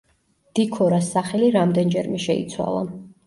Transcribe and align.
დიქორას 0.59 1.09
სახელი 1.17 1.51
რამდენჯერმე 1.57 2.23
შეიცვალა. 2.27 2.83